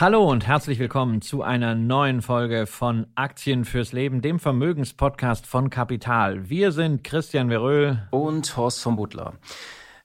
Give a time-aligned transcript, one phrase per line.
[0.00, 5.70] Hallo und herzlich willkommen zu einer neuen Folge von Aktien fürs Leben, dem Vermögenspodcast von
[5.70, 6.50] Kapital.
[6.50, 9.34] Wir sind Christian Veröhl und Horst von Butler.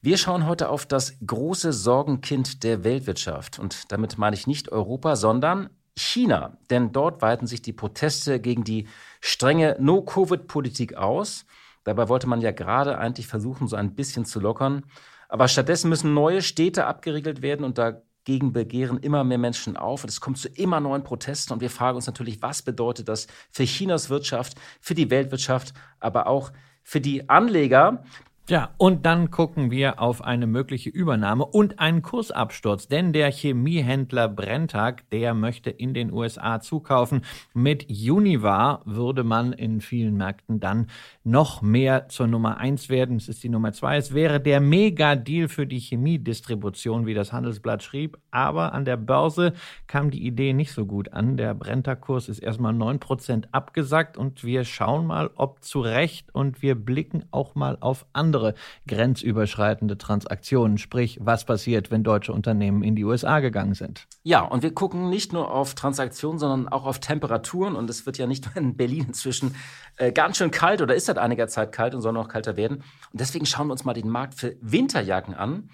[0.03, 3.57] Wir schauen heute auf das große Sorgenkind der Weltwirtschaft.
[3.57, 6.59] Und damit meine ich nicht Europa, sondern China.
[6.70, 8.87] Denn dort weiten sich die Proteste gegen die
[9.21, 11.48] strenge No-Covid-Politik aus.
[11.84, 14.84] Dabei wollte man ja gerade eigentlich versuchen, so ein bisschen zu lockern.
[15.29, 20.04] Aber stattdessen müssen neue Städte abgeriegelt werden und da Dagegen begehren immer mehr Menschen auf
[20.04, 21.54] und es kommt zu immer neuen Protesten.
[21.54, 26.27] Und wir fragen uns natürlich, was bedeutet das für Chinas Wirtschaft, für die Weltwirtschaft, aber
[26.27, 26.52] auch
[26.84, 28.04] für die Anleger.
[28.50, 34.28] Ja, und dann gucken wir auf eine mögliche Übernahme und einen Kursabsturz, denn der Chemiehändler
[34.28, 37.22] Brenntag, der möchte in den USA zukaufen.
[37.54, 40.88] Mit Univar würde man in vielen Märkten dann
[41.24, 43.18] noch mehr zur Nummer eins werden.
[43.18, 43.98] Es ist die Nummer zwei.
[43.98, 48.18] Es wäre der Mega-Deal für die Chemiedistribution, wie das Handelsblatt schrieb.
[48.32, 49.54] Aber an der Börse
[49.86, 51.38] kam die Idee nicht so gut an.
[51.38, 56.64] Der Brenntag-Kurs ist erstmal neun Prozent abgesackt und wir schauen mal, ob zu Recht und
[56.64, 58.54] wir blicken auch mal auf andere andere
[58.87, 64.07] grenzüberschreitende Transaktionen, sprich was passiert, wenn deutsche Unternehmen in die USA gegangen sind.
[64.23, 67.75] Ja, und wir gucken nicht nur auf Transaktionen, sondern auch auf Temperaturen.
[67.75, 69.56] Und es wird ja nicht nur in Berlin inzwischen
[69.97, 72.78] äh, ganz schön kalt oder ist seit einiger Zeit kalt und soll noch kalter werden.
[73.12, 75.69] Und deswegen schauen wir uns mal den Markt für Winterjacken an.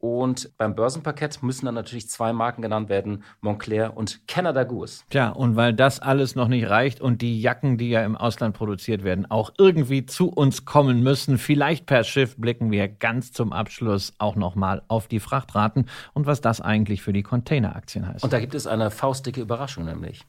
[0.00, 5.02] Und beim Börsenparkett müssen dann natürlich zwei Marken genannt werden, Montclair und Canada Goose.
[5.10, 8.56] Tja, und weil das alles noch nicht reicht und die Jacken, die ja im Ausland
[8.56, 13.52] produziert werden, auch irgendwie zu uns kommen müssen, vielleicht per Schiff, blicken wir ganz zum
[13.52, 18.22] Abschluss auch nochmal auf die Frachtraten und was das eigentlich für die Containeraktien heißt.
[18.22, 20.24] Und da gibt es eine faustdicke Überraschung nämlich.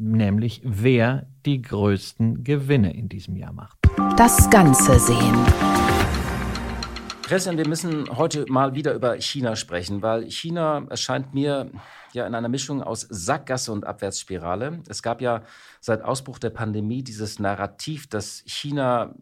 [0.00, 3.78] Nämlich, wer die größten Gewinne in diesem Jahr macht.
[4.16, 5.97] Das Ganze sehen.
[7.28, 11.70] Christian, wir müssen heute mal wieder über China sprechen, weil China erscheint mir
[12.14, 14.80] ja in einer Mischung aus Sackgasse und Abwärtsspirale.
[14.88, 15.42] Es gab ja
[15.78, 19.14] seit Ausbruch der Pandemie dieses Narrativ, dass China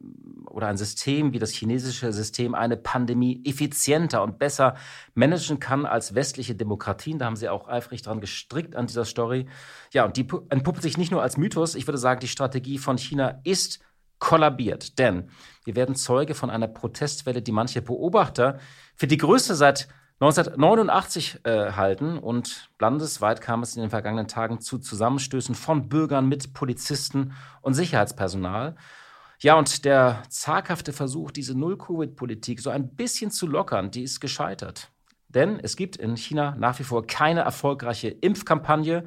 [0.47, 4.77] oder ein System wie das chinesische System eine Pandemie effizienter und besser
[5.15, 7.19] managen kann als westliche Demokratien.
[7.19, 9.47] Da haben sie auch eifrig dran gestrickt an dieser Story.
[9.91, 11.75] Ja, und die entpuppt sich nicht nur als Mythos.
[11.75, 13.81] Ich würde sagen, die Strategie von China ist
[14.19, 14.99] kollabiert.
[14.99, 15.31] Denn
[15.65, 18.59] wir werden Zeuge von einer Protestwelle, die manche Beobachter
[18.95, 19.89] für die größte seit
[20.21, 22.19] 1989 äh, halten.
[22.19, 27.75] Und landesweit kam es in den vergangenen Tagen zu Zusammenstößen von Bürgern mit Polizisten und
[27.75, 28.77] Sicherheitspersonal.
[29.39, 34.91] Ja, und der zaghafte Versuch, diese Null-Covid-Politik so ein bisschen zu lockern, die ist gescheitert.
[35.29, 39.05] Denn es gibt in China nach wie vor keine erfolgreiche Impfkampagne.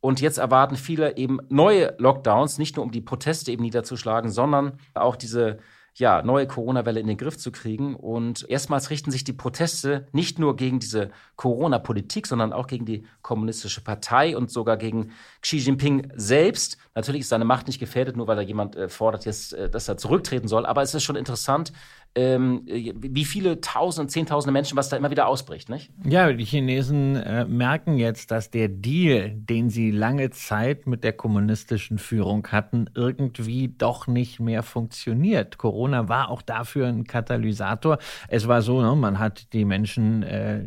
[0.00, 4.78] Und jetzt erwarten viele eben neue Lockdowns, nicht nur um die Proteste eben niederzuschlagen, sondern
[4.94, 5.58] auch diese
[5.98, 7.94] ja, neue Corona-Welle in den Griff zu kriegen.
[7.94, 13.06] Und erstmals richten sich die Proteste nicht nur gegen diese Corona-Politik, sondern auch gegen die
[13.22, 16.76] kommunistische Partei und sogar gegen Xi Jinping selbst.
[16.94, 19.88] Natürlich ist seine Macht nicht gefährdet, nur weil da jemand äh, fordert jetzt, äh, dass
[19.88, 20.66] er zurücktreten soll.
[20.66, 21.72] Aber es ist schon interessant,
[22.16, 25.90] ähm, wie viele Tausende, Zehntausende Menschen, was da immer wieder ausbricht, nicht?
[26.04, 31.12] Ja, die Chinesen äh, merken jetzt, dass der Deal, den sie lange Zeit mit der
[31.12, 35.58] kommunistischen Führung hatten, irgendwie doch nicht mehr funktioniert.
[35.58, 37.98] Corona war auch dafür ein Katalysator.
[38.28, 40.64] Es war so, ne, man hat die Menschen äh,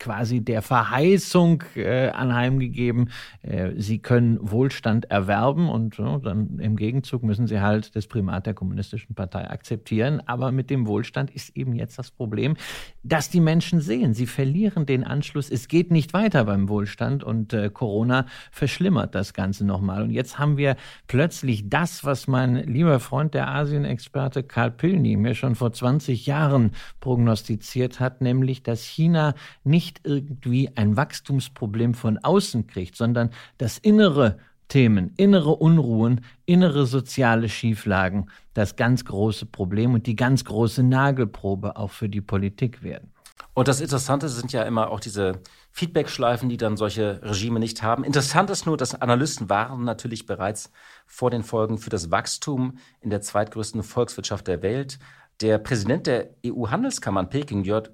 [0.00, 3.10] quasi der Verheißung äh, anheimgegeben,
[3.42, 8.46] äh, sie können Wohlstand erwerben und äh, dann im Gegenzug müssen sie halt das Primat
[8.46, 10.22] der kommunistischen Partei akzeptieren.
[10.26, 12.56] Aber mit dem Wohlstand ist eben jetzt das Problem,
[13.04, 15.50] dass die Menschen sehen, sie verlieren den Anschluss.
[15.50, 20.02] Es geht nicht weiter beim Wohlstand und äh, Corona verschlimmert das Ganze nochmal.
[20.02, 20.76] Und jetzt haben wir
[21.06, 26.72] plötzlich das, was mein lieber Freund, der Asienexperte Karl Pilny, mir schon vor 20 Jahren
[26.98, 33.78] prognostiziert hat, nämlich, dass China nicht nicht irgendwie ein Wachstumsproblem von außen kriegt, sondern das
[33.78, 34.38] innere
[34.68, 41.76] Themen, innere Unruhen, innere soziale Schieflagen, das ganz große Problem und die ganz große Nagelprobe
[41.76, 43.12] auch für die Politik werden.
[43.54, 45.40] Und das Interessante sind ja immer auch diese
[45.72, 48.04] Feedbackschleifen, die dann solche Regime nicht haben.
[48.04, 50.70] Interessant ist nur, dass Analysten waren natürlich bereits
[51.06, 55.00] vor den Folgen für das Wachstum in der zweitgrößten Volkswirtschaft der Welt
[55.40, 57.90] Der Präsident der EU-Handelskammer in Peking, Jörg,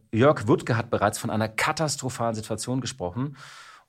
[0.46, 3.36] Wuttke, hat bereits von einer katastrophalen Situation gesprochen.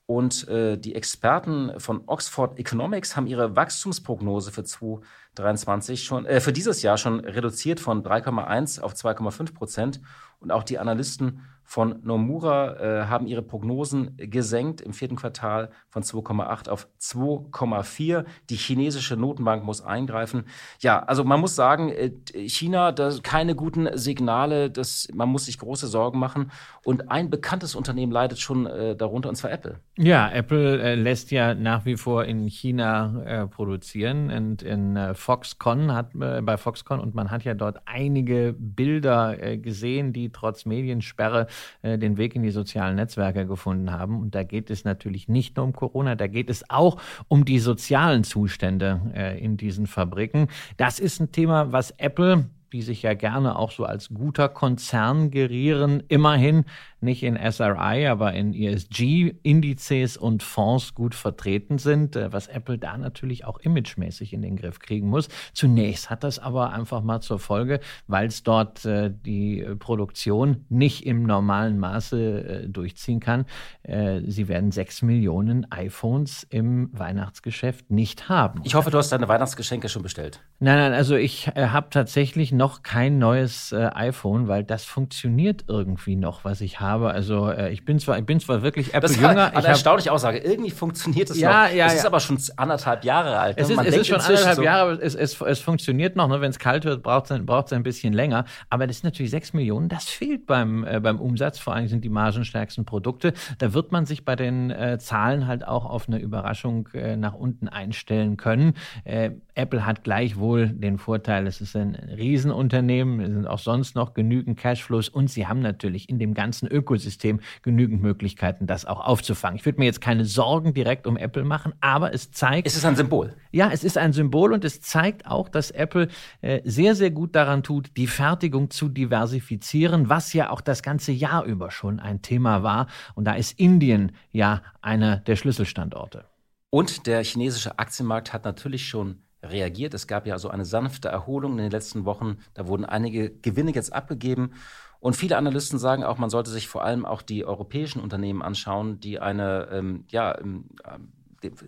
[0.06, 6.52] Und äh, die Experten von Oxford Economics haben ihre Wachstumsprognose für 2023 schon, äh, für
[6.52, 10.00] dieses Jahr schon reduziert von 3,1 auf 2,5 Prozent.
[10.38, 16.04] Und auch die Analysten von Nomura äh, haben ihre Prognosen gesenkt im vierten Quartal von
[16.04, 18.24] 2,8 auf 2,4.
[18.48, 20.44] Die chinesische Notenbank muss eingreifen.
[20.78, 22.12] Ja, also man muss sagen, äh,
[22.46, 26.52] China, da keine guten Signale, das, man muss sich große Sorgen machen.
[26.84, 29.80] Und ein bekanntes Unternehmen leidet schon äh, darunter, und zwar Apple.
[29.98, 35.14] Ja, Apple äh, lässt ja nach wie vor in China äh, produzieren und in äh,
[35.14, 41.48] Foxconn hat bei Foxconn und man hat ja dort einige Bilder gesehen, die trotz Mediensperre
[41.82, 44.20] äh, den Weg in die sozialen Netzwerke gefunden haben.
[44.20, 47.58] Und da geht es natürlich nicht nur um Corona, da geht es auch um die
[47.58, 50.48] sozialen Zustände äh, in diesen Fabriken.
[50.76, 55.30] Das ist ein Thema, was Apple die sich ja gerne auch so als guter Konzern
[55.30, 56.64] gerieren, immerhin
[57.00, 62.96] nicht in SRI, aber in ESG-Indizes und Fonds gut vertreten sind, äh, was Apple da
[62.96, 65.28] natürlich auch imagemäßig in den Griff kriegen muss.
[65.52, 71.06] Zunächst hat das aber einfach mal zur Folge, weil es dort äh, die Produktion nicht
[71.06, 73.46] im normalen Maße äh, durchziehen kann.
[73.82, 78.60] Äh, sie werden sechs Millionen iPhones im Weihnachtsgeschäft nicht haben.
[78.64, 80.40] Ich hoffe, du hast deine Weihnachtsgeschenke schon bestellt.
[80.58, 85.64] Nein, nein, also ich äh, habe tatsächlich noch kein neues äh, iPhone, weil das funktioniert
[85.68, 86.85] irgendwie noch, was ich habe.
[86.86, 89.54] Also äh, ich bin zwar, ich bin zwar wirklich Apple-Jünger.
[89.54, 90.38] Eine erstaunliche Aussage.
[90.38, 91.74] Irgendwie funktioniert es ja, noch.
[91.74, 92.06] Ja, es ist ja.
[92.06, 93.56] aber schon anderthalb Jahre alt.
[93.56, 93.62] Ne?
[93.62, 96.28] Es ist, es ist schon anderthalb so Jahre, aber es, es, es funktioniert noch.
[96.28, 96.40] Ne?
[96.40, 98.44] Wenn es kalt wird, braucht es braucht's ein bisschen länger.
[98.70, 99.88] Aber das ist natürlich sechs Millionen.
[99.88, 101.58] Das fehlt beim, äh, beim Umsatz.
[101.58, 103.32] Vor allem sind die margenstärksten Produkte.
[103.58, 107.34] Da wird man sich bei den äh, Zahlen halt auch auf eine Überraschung äh, nach
[107.34, 108.74] unten einstellen können.
[109.04, 114.12] Äh, Apple hat gleichwohl den Vorteil, es ist ein Riesenunternehmen, es sind auch sonst noch
[114.12, 119.56] genügend Cashflows und sie haben natürlich in dem ganzen Ökosystem genügend Möglichkeiten, das auch aufzufangen.
[119.56, 122.66] Ich würde mir jetzt keine Sorgen direkt um Apple machen, aber es zeigt.
[122.66, 123.34] Es ist ein Symbol.
[123.52, 126.08] Ja, es ist ein Symbol und es zeigt auch, dass Apple
[126.42, 131.12] äh, sehr, sehr gut daran tut, die Fertigung zu diversifizieren, was ja auch das ganze
[131.12, 132.86] Jahr über schon ein Thema war.
[133.14, 136.26] Und da ist Indien ja einer der Schlüsselstandorte.
[136.70, 139.94] Und der chinesische Aktienmarkt hat natürlich schon reagiert.
[139.94, 142.38] Es gab ja also eine sanfte Erholung in den letzten Wochen.
[142.54, 144.52] Da wurden einige Gewinne jetzt abgegeben.
[145.00, 149.00] Und viele Analysten sagen auch, man sollte sich vor allem auch die europäischen Unternehmen anschauen,
[149.00, 150.70] die eine, ähm, ja, ähm,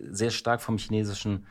[0.09, 1.45] sehr stark vom chinesischen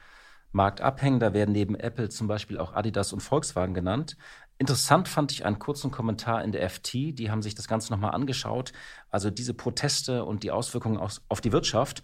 [0.52, 1.20] Markt abhängen.
[1.20, 4.16] Da werden neben Apple zum Beispiel auch Adidas und Volkswagen genannt.
[4.58, 6.92] Interessant fand ich einen kurzen Kommentar in der FT.
[7.12, 8.72] Die haben sich das Ganze nochmal angeschaut.
[9.08, 12.02] Also diese Proteste und die Auswirkungen auf die Wirtschaft.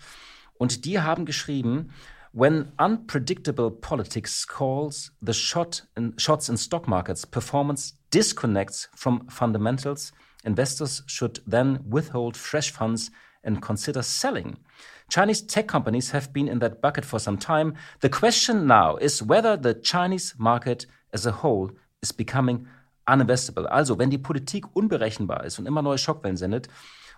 [0.57, 1.91] Und die haben geschrieben,
[2.35, 10.11] When unpredictable politics calls the shot in, shots in stock markets, performance disconnects from fundamentals.
[10.45, 13.13] Investors should then withhold fresh funds
[13.45, 14.57] and consider selling.
[15.09, 17.75] Chinese tech companies have been in that bucket for some time.
[18.01, 21.71] The question now is whether the Chinese market as a whole
[22.03, 22.67] is becoming
[23.07, 23.67] uninvestable.
[23.67, 26.67] Also, wenn die Politik unberechenbar ist und immer neue Schockwellen sendet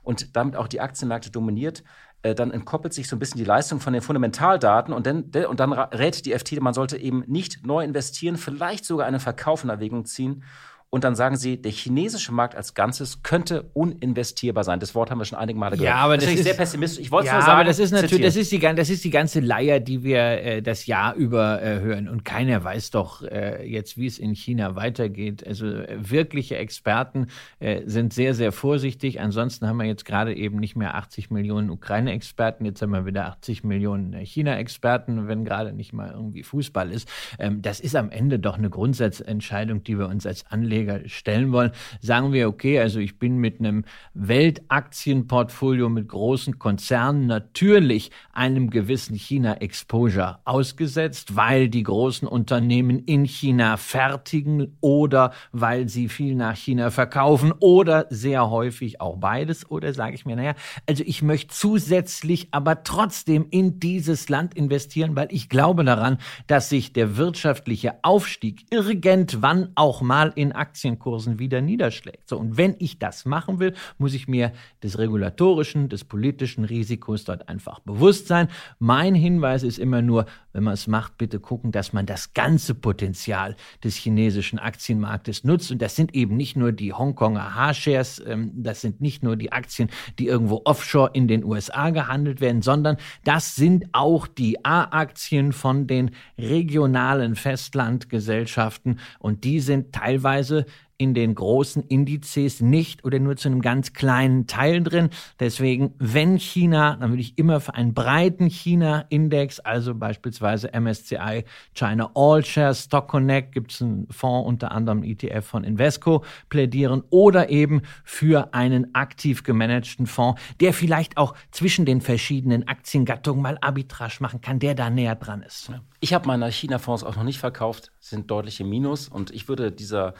[0.02, 1.82] und damit auch die Aktienmärkte dominiert,
[2.22, 5.72] dann entkoppelt sich so ein bisschen die Leistung von den Fundamentaldaten und dann, und dann
[5.72, 10.04] rät die FT, man sollte eben nicht neu investieren, vielleicht sogar einen Verkauf in Erwägung
[10.04, 10.42] ziehen
[10.88, 14.78] und dann sagen sie, der chinesische Markt als Ganzes könnte uninvestierbar sein.
[14.78, 15.94] Das Wort haben wir schon einige Male gehört.
[15.94, 17.00] Ja, aber das, das ist sehr pessimistisch.
[17.04, 19.10] Ich wollte ja, nur sagen, aber das ist natürlich, das ist die das ist die
[19.10, 23.68] ganze Leier, die wir äh, das Jahr über äh, hören und keiner weiß doch äh,
[23.68, 25.44] jetzt, wie es in China weitergeht.
[25.44, 27.26] Also äh, wirkliche Experten
[27.58, 29.20] äh, sind sehr sehr vorsichtig.
[29.20, 33.26] Ansonsten haben wir jetzt gerade eben nicht mehr 80 Millionen Ukraine-Experten, jetzt haben wir wieder
[33.26, 37.08] 80 Millionen äh, China-Experten, wenn gerade nicht mal irgendwie Fußball ist.
[37.40, 41.52] Ähm, das ist am Ende doch eine Grundsatzentscheidung, die wir uns als Anleger Anleger stellen
[41.52, 48.70] wollen, sagen wir, okay, also ich bin mit einem Weltaktienportfolio mit großen Konzernen natürlich einem
[48.70, 56.56] gewissen China-Exposure ausgesetzt, weil die großen Unternehmen in China fertigen oder weil sie viel nach
[56.56, 59.70] China verkaufen oder sehr häufig auch beides.
[59.70, 60.54] Oder sage ich mir, naja,
[60.88, 66.68] also ich möchte zusätzlich aber trotzdem in dieses Land investieren, weil ich glaube daran, dass
[66.68, 72.28] sich der wirtschaftliche Aufstieg irgendwann auch mal in Aktienkursen wieder niederschlägt.
[72.28, 77.24] So, und wenn ich das machen will, muss ich mir des regulatorischen, des politischen Risikos
[77.24, 78.48] dort einfach bewusst sein.
[78.78, 80.26] Mein Hinweis ist immer nur,
[80.56, 85.70] wenn man es macht, bitte gucken, dass man das ganze Potenzial des chinesischen Aktienmarktes nutzt.
[85.70, 89.52] Und das sind eben nicht nur die Hongkonger H-Shares, ähm, das sind nicht nur die
[89.52, 95.52] Aktien, die irgendwo offshore in den USA gehandelt werden, sondern das sind auch die A-Aktien
[95.52, 100.64] von den regionalen Festlandgesellschaften und die sind teilweise
[100.98, 105.10] in den großen Indizes nicht oder nur zu einem ganz kleinen Teil drin.
[105.38, 112.10] Deswegen, wenn China, dann würde ich immer für einen breiten China-Index, also beispielsweise MSCI China
[112.14, 117.50] All Shares, Stock Connect, gibt es einen Fonds, unter anderem ETF von Invesco, plädieren oder
[117.50, 124.16] eben für einen aktiv gemanagten Fonds, der vielleicht auch zwischen den verschiedenen Aktiengattungen mal Arbitrage
[124.20, 125.70] machen kann, der da näher dran ist.
[126.00, 129.72] Ich habe meine China-Fonds auch noch nicht verkauft, sind deutlich im Minus und ich würde
[129.72, 130.14] dieser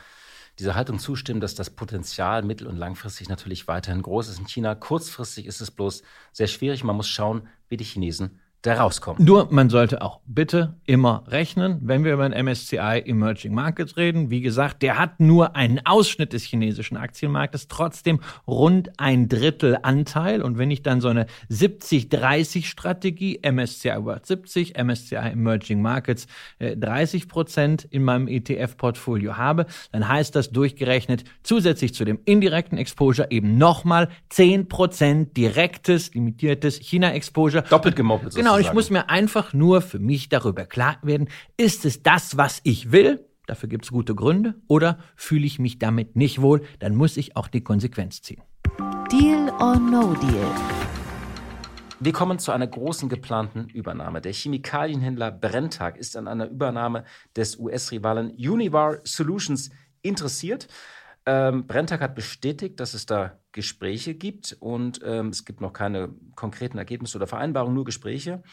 [0.58, 4.74] dieser Haltung zustimmen, dass das Potenzial mittel- und langfristig natürlich weiterhin groß ist in China.
[4.74, 6.82] Kurzfristig ist es bloß sehr schwierig.
[6.84, 9.24] Man muss schauen, wie die Chinesen da rauskommen.
[9.24, 14.30] Nur, man sollte auch bitte immer rechnen, wenn wir über den MSCI Emerging Markets reden.
[14.30, 20.42] Wie gesagt, der hat nur einen Ausschnitt des chinesischen Aktienmarktes, trotzdem rund ein Drittel Anteil.
[20.42, 26.26] Und wenn ich dann so eine 70-30-Strategie, MSCI World 70, MSCI Emerging Markets
[26.58, 32.78] äh, 30 Prozent in meinem ETF-Portfolio habe, dann heißt das durchgerechnet zusätzlich zu dem indirekten
[32.78, 37.62] Exposure eben nochmal 10 Prozent direktes, limitiertes China-Exposure.
[37.62, 38.34] Doppelt gemoppelt.
[38.34, 42.36] Genau, und ich muss mir einfach nur für mich darüber klar werden, ist es das,
[42.36, 43.24] was ich will?
[43.46, 44.54] Dafür gibt es gute Gründe.
[44.66, 46.62] Oder fühle ich mich damit nicht wohl?
[46.80, 48.42] Dann muss ich auch die Konsequenz ziehen.
[49.12, 50.50] Deal or No Deal?
[52.00, 54.20] Wir kommen zu einer großen geplanten Übernahme.
[54.20, 57.04] Der Chemikalienhändler Brenntag ist an einer Übernahme
[57.36, 59.70] des US-Rivalen Univar Solutions
[60.02, 60.68] interessiert.
[61.26, 66.10] Ähm, Brenntag hat bestätigt, dass es da Gespräche gibt und ähm, es gibt noch keine
[66.36, 68.44] konkreten Ergebnisse oder Vereinbarungen, nur Gespräche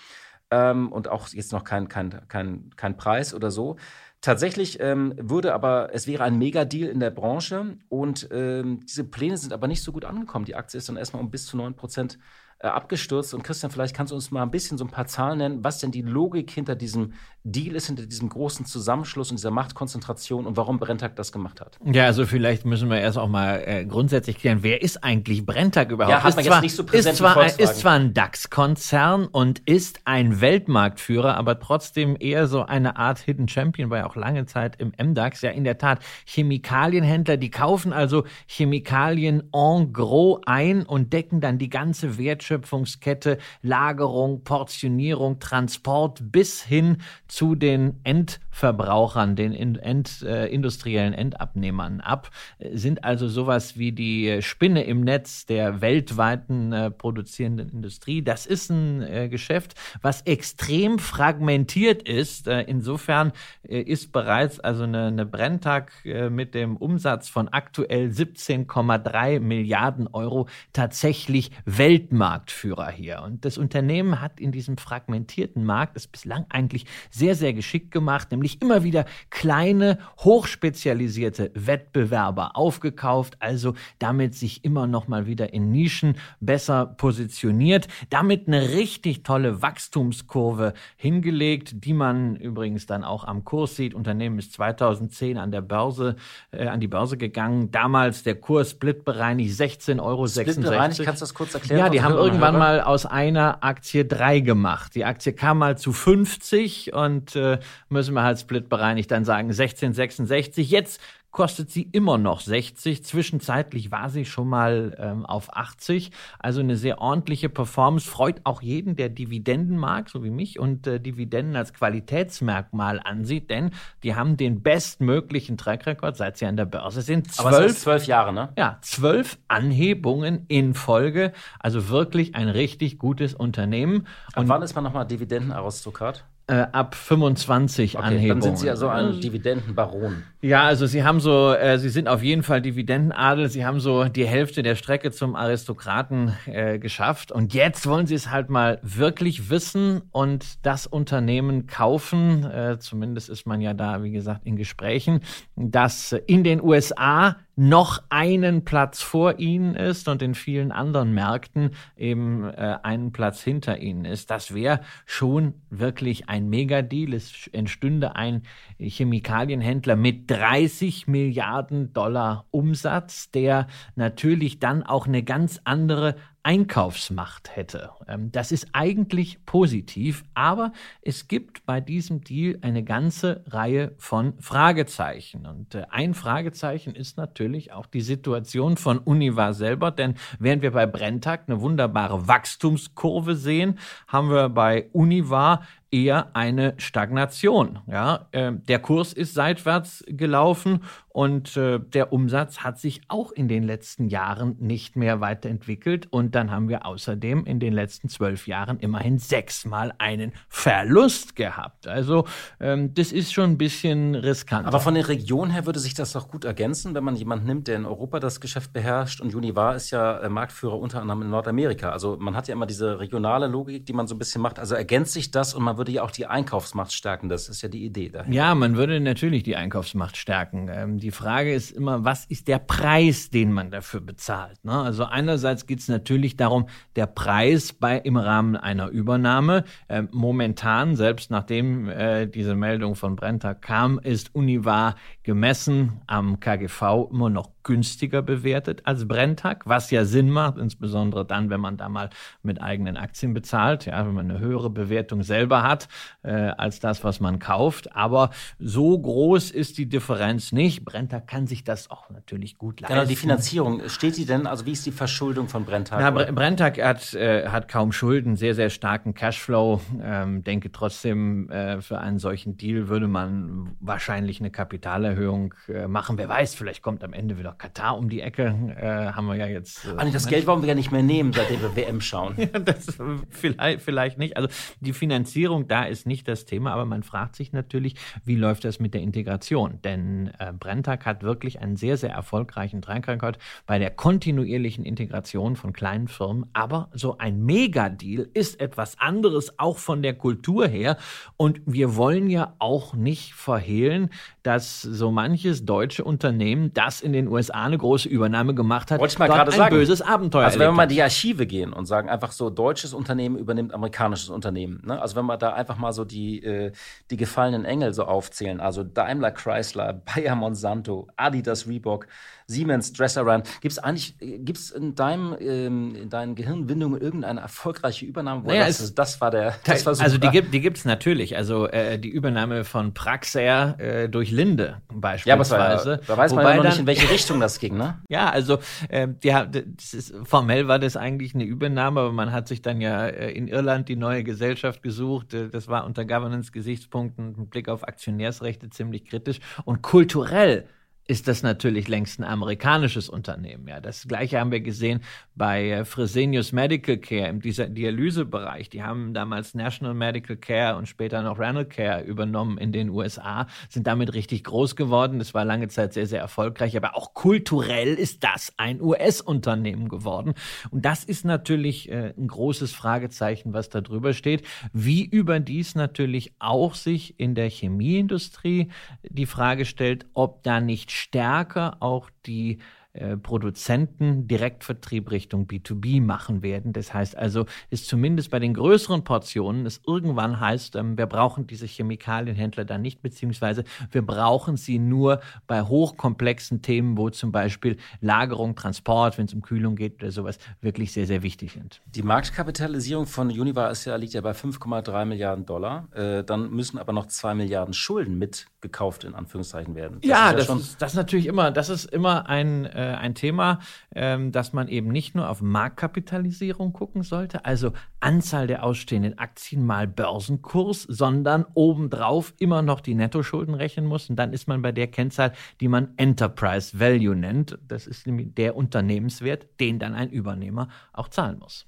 [0.49, 3.77] ähm, und auch jetzt noch kein, kein, kein, kein Preis oder so.
[4.21, 9.37] Tatsächlich ähm, würde aber, es wäre ein Megadeal in der Branche und ähm, diese Pläne
[9.37, 10.45] sind aber nicht so gut angekommen.
[10.45, 12.17] Die Aktie ist dann erstmal um bis zu 9 Prozent
[12.63, 13.33] äh, abgestürzt.
[13.33, 15.79] Und Christian, vielleicht kannst du uns mal ein bisschen so ein paar Zahlen nennen, was
[15.79, 17.11] denn die Logik hinter diesem
[17.43, 21.77] Deal ist, hinter diesem großen Zusammenschluss und dieser Machtkonzentration und warum Brenntag das gemacht hat.
[21.83, 25.91] Ja, also vielleicht müssen wir erst auch mal äh, grundsätzlich klären, wer ist eigentlich Brenntag
[25.91, 26.09] überhaupt?
[26.09, 29.27] Ja, hat man ist jetzt zwar, nicht so präsent ist zwar, ist zwar ein DAX-Konzern
[29.27, 34.15] und ist ein Weltmarktführer, aber trotzdem eher so eine Art Hidden Champion, war ja auch
[34.15, 35.41] lange Zeit im MDAX.
[35.41, 41.57] Ja, in der Tat, Chemikalienhändler, die kaufen also Chemikalien en gros ein und decken dann
[41.57, 50.47] die ganze Wertschöpfung Wertschöpfungskette, Lagerung, Portionierung, Transport bis hin zu den Endverbrauchern, den End, äh,
[50.47, 52.29] industriellen Endabnehmern ab,
[52.73, 58.21] sind also sowas wie die Spinne im Netz der weltweiten äh, produzierenden Industrie.
[58.21, 62.47] Das ist ein äh, Geschäft, was extrem fragmentiert ist.
[62.47, 63.31] Äh, insofern
[63.67, 70.07] äh, ist bereits also eine, eine Brenntag äh, mit dem Umsatz von aktuell 17,3 Milliarden
[70.07, 72.42] Euro tatsächlich Weltmarkt.
[72.43, 73.21] Marktführer hier.
[73.23, 78.31] Und das Unternehmen hat in diesem fragmentierten Markt es bislang eigentlich sehr, sehr geschickt gemacht,
[78.31, 85.71] nämlich immer wieder kleine, hochspezialisierte Wettbewerber aufgekauft, also damit sich immer noch mal wieder in
[85.71, 93.45] Nischen besser positioniert, damit eine richtig tolle Wachstumskurve hingelegt, die man übrigens dann auch am
[93.45, 93.93] Kurs sieht.
[93.93, 96.17] Unternehmen ist 2010 an der Börse,
[96.51, 97.71] äh, an die Börse gegangen.
[97.71, 100.27] Damals der Kurs splitbereinigt 16,66 Euro.
[100.27, 101.79] Splitbereinigt, kannst du das kurz erklären?
[101.79, 104.95] Ja, die haben irgendwann mal aus einer Aktie drei gemacht.
[104.95, 110.69] Die Aktie kam mal zu 50 und äh, müssen wir halt splitbereinigt dann sagen 1666.
[110.69, 111.01] Jetzt
[111.33, 113.03] kostet sie immer noch 60.
[113.03, 116.11] Zwischenzeitlich war sie schon mal ähm, auf 80.
[116.39, 118.07] Also eine sehr ordentliche Performance.
[118.07, 123.49] Freut auch jeden, der Dividenden mag, so wie mich, und äh, Dividenden als Qualitätsmerkmal ansieht,
[123.49, 123.71] denn
[124.03, 127.31] die haben den bestmöglichen Track Record, seit sie an der Börse sind.
[127.31, 128.53] Zwölf, Aber es zwölf Jahre, ne?
[128.55, 131.33] Ja, zwölf Anhebungen in Folge.
[131.59, 134.07] Also wirklich ein richtig gutes Unternehmen.
[134.35, 136.25] Und wann ist man nochmal Dividendenaristokrat?
[136.45, 138.29] Äh, ab 25 okay, Anhebungen.
[138.29, 140.23] Dann sind Sie ja so ein Dividendenbaron.
[140.41, 143.47] Ja, also Sie haben so, äh, Sie sind auf jeden Fall Dividendenadel.
[143.47, 147.31] Sie haben so die Hälfte der Strecke zum Aristokraten äh, geschafft.
[147.31, 152.43] Und jetzt wollen Sie es halt mal wirklich wissen und das Unternehmen kaufen.
[152.43, 155.21] Äh, zumindest ist man ja da, wie gesagt, in Gesprächen,
[155.55, 161.71] dass in den USA noch einen Platz vor ihnen ist und in vielen anderen Märkten
[161.95, 164.31] eben äh, einen Platz hinter ihnen ist.
[164.31, 167.13] Das wäre schon wirklich ein Megadeal.
[167.13, 168.43] Es entstünde ein
[168.79, 177.91] Chemikalienhändler mit 30 Milliarden Dollar Umsatz, der natürlich dann auch eine ganz andere Einkaufsmacht hätte.
[178.07, 184.33] Ähm, das ist eigentlich positiv, aber es gibt bei diesem Deal eine ganze Reihe von
[184.39, 185.45] Fragezeichen.
[185.45, 190.71] Und äh, ein Fragezeichen ist natürlich auch die Situation von Univar selber, denn während wir
[190.71, 197.79] bei Brenntag eine wunderbare Wachstumskurve sehen, haben wir bei Univar eher eine Stagnation.
[197.87, 200.81] Ja, äh, der Kurs ist seitwärts gelaufen
[201.13, 206.07] und äh, der Umsatz hat sich auch in den letzten Jahren nicht mehr weiterentwickelt.
[206.09, 211.87] Und dann haben wir außerdem in den letzten zwölf Jahren immerhin sechsmal einen Verlust gehabt.
[211.87, 212.25] Also
[212.59, 214.65] ähm, das ist schon ein bisschen riskant.
[214.65, 217.67] Aber von der Region her würde sich das doch gut ergänzen, wenn man jemanden nimmt,
[217.67, 219.21] der in Europa das Geschäft beherrscht.
[219.21, 221.91] Und Univar ist ja äh, Marktführer unter anderem in Nordamerika.
[221.91, 224.57] Also man hat ja immer diese regionale Logik, die man so ein bisschen macht.
[224.57, 227.29] Also ergänzt sich das und man würde ja auch die Einkaufsmacht stärken.
[227.29, 228.35] Das ist ja die Idee dahinter.
[228.35, 230.71] Ja, man würde natürlich die Einkaufsmacht stärken.
[230.73, 234.63] Ähm, die Frage ist immer, was ist der Preis, den man dafür bezahlt?
[234.63, 234.71] Ne?
[234.71, 239.65] Also einerseits geht es natürlich darum, der Preis bei im Rahmen einer Übernahme.
[239.89, 247.09] Äh, momentan, selbst nachdem äh, diese Meldung von Brenta kam, ist Univar gemessen am KGV
[247.11, 251.89] immer noch günstiger bewertet als Brenntag, was ja Sinn macht, insbesondere dann, wenn man da
[251.89, 252.09] mal
[252.41, 255.87] mit eigenen Aktien bezahlt, ja, wenn man eine höhere Bewertung selber hat
[256.23, 257.95] äh, als das, was man kauft.
[257.95, 258.29] Aber
[258.59, 260.83] so groß ist die Differenz nicht.
[260.85, 262.93] Brenntag kann sich das auch natürlich gut leisten.
[262.93, 265.99] Genau, die Finanzierung, steht die denn, also wie ist die Verschuldung von Brenntag?
[265.99, 269.81] Na, Brenntag hat, äh, hat kaum Schulden, sehr, sehr starken Cashflow.
[270.01, 276.17] Ähm, denke trotzdem, äh, für einen solchen Deal würde man wahrscheinlich eine Kapitalerhöhung äh, machen.
[276.17, 279.47] Wer weiß, vielleicht kommt am Ende wieder Katar um die Ecke, äh, haben wir ja
[279.47, 279.85] jetzt.
[279.85, 282.35] Äh, ah, das Geld wollen wir ja nicht mehr nehmen, seitdem wir WM schauen.
[282.37, 282.97] ja, das
[283.29, 284.37] vielleicht, vielleicht nicht.
[284.37, 287.95] Also die Finanzierung da ist nicht das Thema, aber man fragt sich natürlich,
[288.25, 289.79] wie läuft das mit der Integration?
[289.83, 295.55] Denn äh, Brenntag hat wirklich einen sehr, sehr erfolgreichen Track Record bei der kontinuierlichen Integration
[295.55, 296.45] von kleinen Firmen.
[296.53, 300.97] Aber so ein Megadeal ist etwas anderes, auch von der Kultur her.
[301.37, 304.09] Und wir wollen ja auch nicht verhehlen,
[304.43, 309.13] dass so manches deutsche Unternehmen, das in den USA eine große Übernahme gemacht hat, Wollte
[309.13, 309.75] ich mal gerade ein sagen.
[309.75, 313.37] böses Abenteuer Also wenn wir mal die Archive gehen und sagen einfach so, deutsches Unternehmen
[313.37, 314.81] übernimmt amerikanisches Unternehmen.
[314.85, 315.01] Ne?
[315.01, 316.71] Also wenn wir da einfach mal so die, äh,
[317.09, 322.07] die gefallenen Engel so aufzählen, also Daimler Chrysler, Bayer Monsanto, Adidas Reebok,
[322.53, 323.43] Siemens, Dresser-Run.
[323.61, 328.43] Gibt es eigentlich, gibt es in deinem, ähm, in deinen Gehirnwindungen irgendeine erfolgreiche Übernahme?
[328.47, 330.05] Naja, das, es, das war der, das war super.
[330.05, 331.35] Also die gibt, die gibt's natürlich.
[331.35, 335.89] Also äh, die Übernahme von Praxair äh, durch Linde beispielsweise.
[335.89, 337.97] Ja, aber war, da weiß man ja noch nicht, in welche Richtung das ging, ne?
[338.09, 342.47] ja, also äh, ja, das ist, formell war das eigentlich eine Übernahme, aber man hat
[342.47, 345.33] sich dann ja äh, in Irland die neue Gesellschaft gesucht.
[345.33, 350.67] Äh, das war unter Governance-Gesichtspunkten mit Blick auf Aktionärsrechte ziemlich kritisch und kulturell
[351.05, 353.67] ist das natürlich längst ein amerikanisches Unternehmen.
[353.67, 355.01] Ja, das Gleiche haben wir gesehen
[355.35, 358.69] bei äh, Fresenius Medical Care im Dialysebereich.
[358.69, 363.47] Die haben damals National Medical Care und später noch Renal Care übernommen in den USA,
[363.67, 365.19] sind damit richtig groß geworden.
[365.19, 366.77] Das war lange Zeit sehr, sehr erfolgreich.
[366.77, 370.33] Aber auch kulturell ist das ein US-Unternehmen geworden.
[370.71, 374.43] Und das ist natürlich äh, ein großes Fragezeichen, was da drüber steht.
[374.71, 378.69] Wie überdies natürlich auch sich in der Chemieindustrie
[379.03, 382.59] die Frage stellt, ob da nicht stärker auch die
[382.93, 386.73] äh, Produzenten Direktvertrieb Richtung B2B machen werden.
[386.73, 391.47] Das heißt also, ist zumindest bei den größeren Portionen es irgendwann heißt, ähm, wir brauchen
[391.47, 397.77] diese Chemikalienhändler dann nicht, beziehungsweise wir brauchen sie nur bei hochkomplexen Themen, wo zum Beispiel
[397.99, 401.81] Lagerung, Transport, wenn es um Kühlung geht oder sowas, wirklich sehr, sehr wichtig sind.
[401.87, 405.87] Die Marktkapitalisierung von Univar ist ja, liegt ja bei 5,3 Milliarden Dollar.
[405.93, 408.19] Äh, dann müssen aber noch 2 Milliarden Schulden
[408.63, 409.99] mitgekauft, in Anführungszeichen, werden.
[410.01, 412.97] Das ja, ist ja das, ist, das ist natürlich immer, das ist immer ein äh,
[412.99, 413.59] ein Thema,
[413.93, 419.65] ähm, dass man eben nicht nur auf Marktkapitalisierung gucken sollte, also Anzahl der ausstehenden Aktien
[419.65, 424.09] mal Börsenkurs, sondern obendrauf immer noch die Nettoschulden rechnen muss.
[424.09, 427.57] Und dann ist man bei der Kennzahl, die man Enterprise Value nennt.
[427.67, 431.67] Das ist nämlich der Unternehmenswert, den dann ein Übernehmer auch zahlen muss.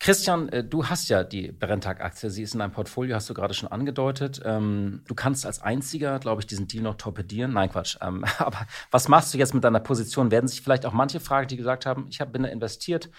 [0.00, 2.30] Christian, äh, du hast ja die Brenntag-Aktie.
[2.30, 4.40] Sie ist in deinem Portfolio, hast du gerade schon angedeutet.
[4.46, 7.52] Ähm, du kannst als einziger, glaube ich, diesen Deal noch torpedieren.
[7.52, 7.98] Nein, Quatsch.
[8.00, 10.30] Ähm, aber was machst du jetzt mit deiner Position?
[10.30, 13.10] Werden sich vielleicht auch manche fragen, die gesagt haben, ich bin da investiert,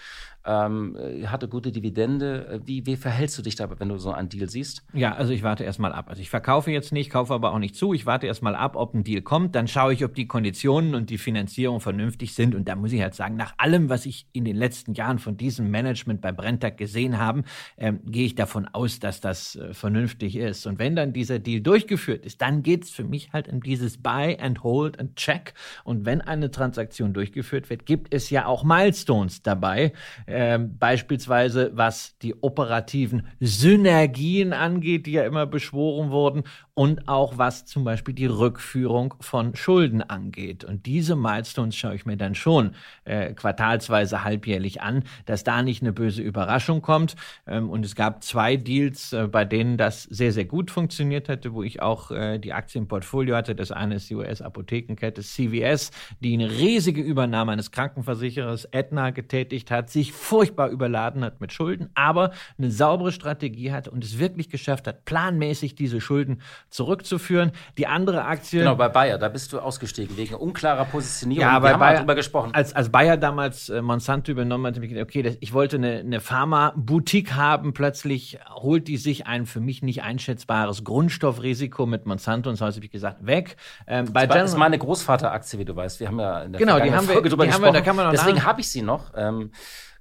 [0.44, 2.60] ähm, hatte gute Dividende.
[2.64, 4.82] Wie, wie verhältst du dich da, wenn du so einen Deal siehst?
[4.92, 6.08] Ja, also ich warte erstmal ab.
[6.08, 7.94] Also ich verkaufe jetzt nicht, kaufe aber auch nicht zu.
[7.94, 9.54] Ich warte erstmal ab, ob ein Deal kommt.
[9.54, 12.54] Dann schaue ich, ob die Konditionen und die Finanzierung vernünftig sind.
[12.54, 15.36] Und da muss ich halt sagen, nach allem, was ich in den letzten Jahren von
[15.36, 17.44] diesem Management bei Brenntag gesehen habe,
[17.76, 20.66] ähm, gehe ich davon aus, dass das äh, vernünftig ist.
[20.66, 23.98] Und wenn dann dieser Deal durchgeführt ist, dann geht es für mich halt um dieses
[23.98, 25.54] Buy and Hold and Check.
[25.84, 29.92] Und wenn eine Transaktion durchgeführt wird, gibt es ja auch Milestones dabei
[30.26, 30.31] äh,
[30.78, 37.84] beispielsweise was die operativen Synergien angeht, die ja immer beschworen wurden, und auch was zum
[37.84, 40.64] Beispiel die Rückführung von Schulden angeht.
[40.64, 45.82] Und diese Milestones schaue ich mir dann schon äh, quartalsweise halbjährlich an, dass da nicht
[45.82, 47.16] eine böse Überraschung Überraschung kommt.
[47.46, 51.52] Ähm, und es gab zwei Deals, äh, bei denen das sehr, sehr gut funktioniert hatte,
[51.54, 53.54] wo ich auch äh, die Aktien im Portfolio hatte.
[53.54, 55.90] Das eine ist die US-Apothekenkette CVS,
[56.20, 61.90] die eine riesige Übernahme eines Krankenversicherers Aetna getätigt hat, sich furchtbar überladen hat mit Schulden,
[61.94, 67.52] aber eine saubere Strategie hat und es wirklich geschafft hat, planmäßig diese Schulden zurückzuführen.
[67.76, 68.60] Die andere Aktie.
[68.60, 71.42] Genau, bei Bayer, da bist du ausgestiegen wegen unklarer Positionierung.
[71.42, 72.54] Ja, bei Bayer, darüber gesprochen.
[72.54, 75.76] Als, als Bayer damals äh, Monsanto übernommen hat, habe ich gedacht, okay, das, ich wollte
[75.76, 77.74] eine, eine Pharma-Boutique haben.
[77.74, 82.78] Plötzlich holt die sich ein für mich nicht einschätzbares Grundstoffrisiko mit Monsanto und so habe
[82.78, 83.56] ich gesagt, weg.
[83.86, 86.00] Ähm, bei das, ist meine Großvateraktie, wie du weißt.
[86.00, 87.66] Wir haben ja in der genau, die haben Folge wir, drüber gesprochen.
[87.66, 89.12] Wir, da kann man noch Deswegen habe ich sie noch.
[89.16, 89.50] Ähm,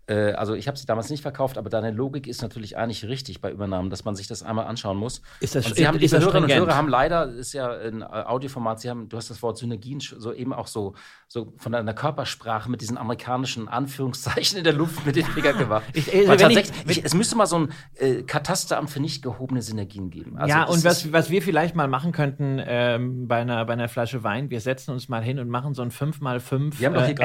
[0.08, 3.42] äh, also ich habe sie damals nicht verkauft, aber deine Logik ist natürlich eigentlich richtig
[3.42, 5.22] bei Übernahmen, dass man sich das einmal anschauen muss.
[5.40, 8.80] Ist das, und Sie haben, diese Hörerinnen und Hörer haben leider, ist ja ein Audioformat,
[8.80, 10.96] Sie haben, du hast das Wort Synergien so eben auch so,
[11.28, 15.84] so von deiner Körpersprache mit diesen amerikanischen Anführungszeichen in der Luft mit den Finger gemacht.
[15.94, 19.62] ich, also tatsächlich, ich, ich, es müsste mal so ein äh, Katasteramt für nicht gehobene
[19.62, 20.38] Synergien geben.
[20.38, 23.88] Also ja, und was, was wir vielleicht mal machen könnten ähm, bei, einer, bei einer
[23.88, 27.06] Flasche Wein, wir setzen uns mal hin und machen so ein 5x5 wir haben doch
[27.06, 27.16] hier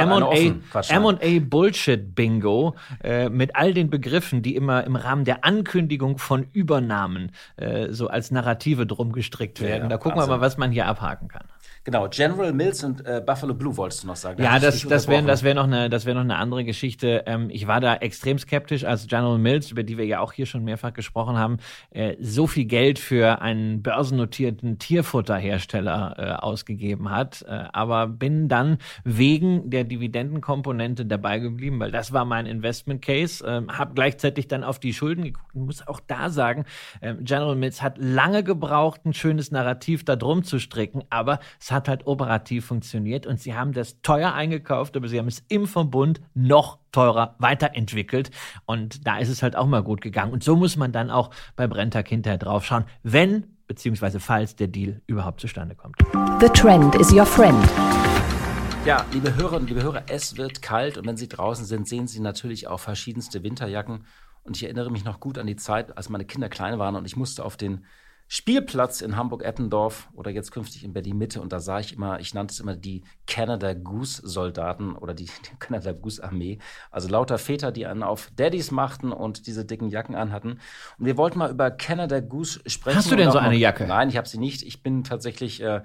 [3.03, 7.89] äh, äh, mit all den Begriffen, die immer im Rahmen der Ankündigung von Übernahmen äh,
[7.91, 9.85] so als Narrative drum gestrickt werden.
[9.85, 10.33] Ja, da gucken Wahnsinn.
[10.35, 11.47] wir mal, was man hier abhaken kann.
[11.87, 14.39] Genau, General Mills und äh, Buffalo Blue wolltest du noch sagen.
[14.39, 17.23] Da ja, das, das wäre das wär noch, eine, wär noch eine andere Geschichte.
[17.27, 20.47] Ähm, ich war da extrem skeptisch, als General Mills, über die wir ja auch hier
[20.47, 21.59] schon mehrfach gesprochen haben,
[21.91, 27.43] äh, so viel Geld für einen börsennotierten Tierfutterhersteller äh, ausgegeben hat.
[27.47, 33.45] Äh, aber bin dann wegen der Dividendenkomponente dabei geblieben, weil das war mein Investment Case.
[33.47, 36.65] Ähm, habe gleichzeitig dann auf die Schulden geguckt und muss auch da sagen,
[37.01, 41.71] ähm, General Mills hat lange gebraucht, ein schönes Narrativ da drum zu stricken, aber es
[41.71, 45.67] hat halt operativ funktioniert und sie haben das teuer eingekauft, aber sie haben es im
[45.67, 48.31] Verbund noch teurer weiterentwickelt
[48.65, 51.31] und da ist es halt auch mal gut gegangen und so muss man dann auch
[51.55, 55.97] bei Brenntag hinterher drauf schauen, wenn beziehungsweise falls der Deal überhaupt zustande kommt.
[56.41, 57.69] The Trend is your friend.
[58.87, 62.07] Ja, liebe Hörerinnen und liebe Hörer, es wird kalt und wenn Sie draußen sind, sehen
[62.07, 64.05] Sie natürlich auch verschiedenste Winterjacken.
[64.45, 67.05] Und ich erinnere mich noch gut an die Zeit, als meine Kinder klein waren und
[67.05, 67.85] ich musste auf den
[68.29, 71.41] Spielplatz in Hamburg-Eppendorf oder jetzt künftig in Berlin-Mitte.
[71.41, 75.57] Und da sah ich immer, ich nannte es immer die Canada Goose-Soldaten oder die, die
[75.61, 76.59] Canada Goose-Armee.
[76.91, 80.59] Also lauter Väter, die einen auf Daddys machten und diese dicken Jacken anhatten.
[80.99, 82.97] Und wir wollten mal über Canada Goose sprechen.
[82.97, 83.87] Hast du denn so eine Jacke?
[83.87, 84.65] Nein, ich habe sie nicht.
[84.65, 85.83] Ich bin tatsächlich, äh,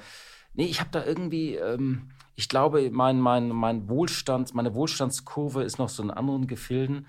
[0.56, 5.78] nee, ich habe da irgendwie, ähm, ich glaube, mein, mein, mein Wohlstand, meine Wohlstandskurve ist
[5.78, 7.06] noch so in anderen Gefilden.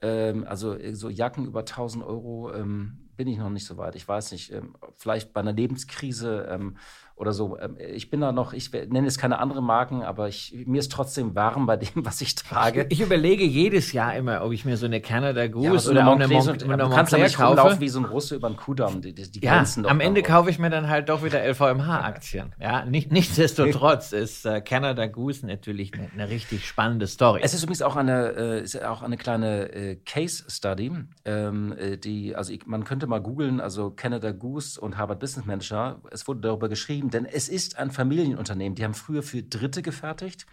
[0.00, 2.52] Ähm, also so Jacken über 1000 Euro.
[2.52, 3.94] Ähm, bin ich noch nicht so weit.
[3.96, 6.76] Ich weiß nicht, ähm, vielleicht bei einer Lebenskrise ähm,
[7.16, 7.58] oder so.
[7.58, 10.92] Ähm, ich bin da noch, ich nenne jetzt keine anderen Marken, aber ich, mir ist
[10.92, 12.86] trotzdem warm bei dem, was ich trage.
[12.88, 15.90] Ich, ich überlege jedes Jahr immer, ob ich mir so eine Canada Goose ja, so
[15.90, 17.80] oder eine Moncler, eine, Mon eine du kannst nicht kaufe.
[17.80, 19.00] wie so ein Russe über den Kudamm.
[19.00, 22.54] Die, die, die ja, am Ende kaufe ich mir dann halt doch wieder LVMH-Aktien.
[22.60, 27.40] Ja, nicht, nichtsdestotrotz ist äh, Canada Goose natürlich eine, eine, richtig spannende Story.
[27.42, 30.92] Es ist übrigens auch eine, äh, ist auch eine kleine äh, Case Study,
[31.24, 35.46] ähm, äh, die, also ich, man könnte mal googeln, also Canada Goose und Harvard Business
[35.46, 36.00] Manager.
[36.10, 38.74] Es wurde darüber geschrieben, denn es ist ein Familienunternehmen.
[38.74, 40.46] Die haben früher für Dritte gefertigt,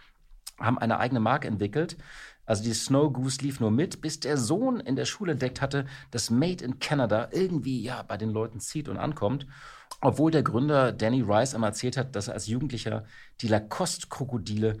[0.58, 1.96] haben eine eigene Marke entwickelt.
[2.46, 5.86] Also die Snow Goose lief nur mit, bis der Sohn in der Schule entdeckt hatte,
[6.10, 9.46] dass Made in Canada irgendwie ja bei den Leuten zieht und ankommt.
[10.00, 13.04] Obwohl der Gründer Danny Rice einmal erzählt hat, dass er als Jugendlicher
[13.40, 14.78] die Lacoste-Krokodile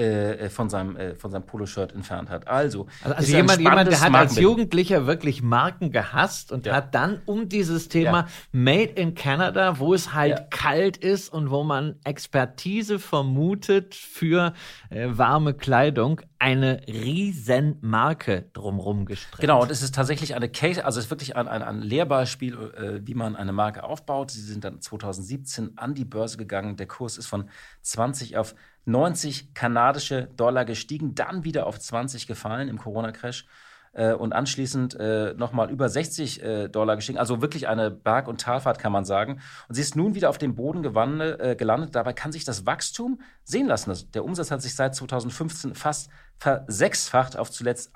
[0.00, 2.48] äh, äh, von seinem, äh, von seinem Poloshirt entfernt hat.
[2.48, 6.74] Also, also, also jemand, jemand, der hat als Jugendlicher wirklich Marken gehasst und ja.
[6.74, 8.26] hat dann um dieses Thema ja.
[8.50, 10.46] Made in Canada, wo es halt ja.
[10.48, 14.54] kalt ist und wo man Expertise vermutet für
[14.88, 19.40] äh, warme Kleidung, eine riesen Marke drumherum gestrickt.
[19.40, 22.54] Genau, und es ist tatsächlich eine Case, also es ist wirklich ein, ein, ein Lehrbeispiel,
[22.54, 24.30] äh, wie man eine Marke aufbaut.
[24.30, 26.76] Sie sind dann 2017 an die Börse gegangen.
[26.76, 27.50] Der Kurs ist von
[27.82, 28.54] 20 auf
[28.86, 33.44] 90 kanadische Dollar gestiegen, dann wieder auf 20 gefallen im Corona-Crash
[33.92, 37.18] äh, und anschließend äh, nochmal über 60 äh, Dollar gestiegen.
[37.18, 39.40] Also wirklich eine Berg- und Talfahrt, kann man sagen.
[39.68, 41.94] Und sie ist nun wieder auf dem Boden gewandelt, äh, gelandet.
[41.94, 43.92] Dabei kann sich das Wachstum sehen lassen.
[44.14, 47.90] Der Umsatz hat sich seit 2015 fast versechsfacht auf zuletzt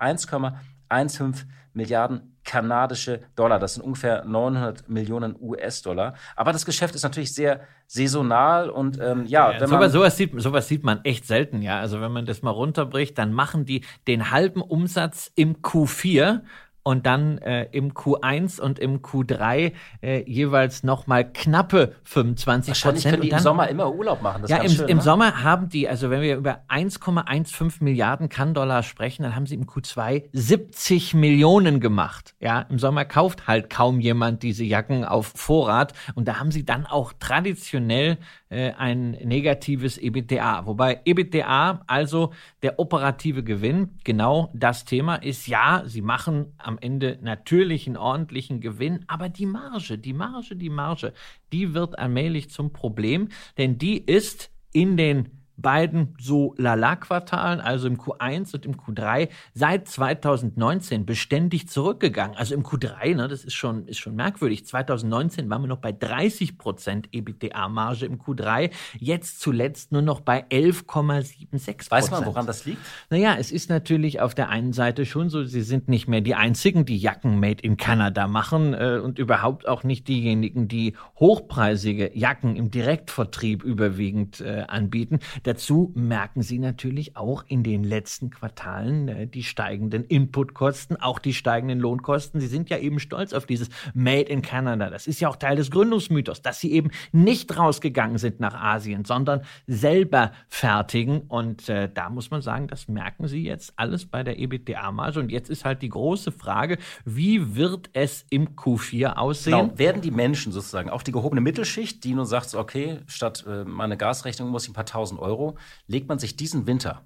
[0.89, 3.59] 1,15 Milliarden kanadische Dollar.
[3.59, 6.15] Das sind ungefähr 900 Millionen US-Dollar.
[6.37, 10.33] Aber das Geschäft ist natürlich sehr saisonal und ähm, ja, ja wenn man sowas, sieht,
[10.41, 11.81] sowas sieht man echt selten, ja.
[11.81, 16.43] Also wenn man das mal runterbricht, dann machen die den halben Umsatz im Q4
[16.85, 23.23] und dann äh, im Q1 und im Q3 äh, jeweils nochmal knappe 25 Wahrscheinlich können
[23.23, 24.43] die im Sommer immer Urlaub machen.
[24.43, 25.03] Das ja, im, schön, im ne?
[25.03, 29.65] Sommer haben die, also wenn wir über 1,15 Milliarden Kann-Dollar sprechen, dann haben sie im
[29.65, 32.35] Q2 70 Millionen gemacht.
[32.39, 36.67] Ja, im Sommer kauft halt kaum jemand diese Jacken auf Vorrat und da haben sie
[36.67, 38.19] dann auch traditionell
[38.51, 40.67] äh, ein negatives EBITDA.
[40.67, 45.47] Wobei EBITDA, also der operative Gewinn, genau das Thema ist.
[45.47, 50.71] Ja, sie machen am Ende natürlich einen ordentlichen Gewinn, aber die Marge, die Marge, die
[50.71, 51.13] Marge,
[51.53, 53.29] die wird allmählich zum Problem,
[53.59, 59.89] denn die ist in den beiden so Lala-Quartalen, also im Q1 und im Q3, seit
[59.89, 62.37] 2019 beständig zurückgegangen.
[62.37, 64.67] Also im Q3, ne, das ist schon, ist schon merkwürdig.
[64.67, 70.45] 2019 waren wir noch bei 30 Prozent EBITDA-Marge im Q3, jetzt zuletzt nur noch bei
[70.49, 71.91] 11,76 Prozent.
[71.91, 72.81] Weiß man, woran das liegt?
[73.11, 76.35] Naja, es ist natürlich auf der einen Seite schon so, sie sind nicht mehr die
[76.35, 82.11] einzigen, die Jacken made in Kanada machen äh, und überhaupt auch nicht diejenigen, die hochpreisige
[82.17, 85.21] Jacken im Direktvertrieb überwiegend äh, anbieten.
[85.45, 91.35] Dazu merken Sie natürlich auch in den letzten Quartalen äh, die steigenden Inputkosten, auch die
[91.35, 92.41] steigenden Lohnkosten.
[92.41, 94.89] Sie sind ja eben stolz auf dieses Made in Canada.
[94.89, 99.05] Das ist ja auch Teil des Gründungsmythos, dass Sie eben nicht rausgegangen sind nach Asien,
[99.05, 101.21] sondern selber fertigen.
[101.29, 105.21] Und äh, da muss man sagen, das merken Sie jetzt alles bei der EBITDA-Marge.
[105.21, 109.59] Und jetzt ist halt die große Frage, wie wird es im Q4 aussehen?
[109.59, 109.79] Genau.
[109.79, 113.99] Werden die Menschen sozusagen, auch die gehobene Mittelschicht, die nun sagt, okay, statt äh, meine
[113.99, 115.57] Gasrechnung muss ich ein paar tausend Euro Euro.
[115.87, 117.03] Legt man sich diesen Winter,